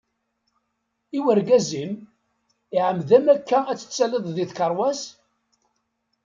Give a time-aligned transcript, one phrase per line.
[1.17, 1.91] I urgaz-im?
[2.77, 5.01] iɛemmed-am akka ad tettalliḍ di tkerwas?